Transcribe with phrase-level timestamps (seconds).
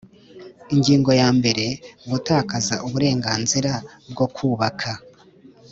[0.73, 1.65] Ingingo ya mbere
[2.11, 3.71] Gutakaza uburenganzira
[4.11, 4.91] bwo kubaka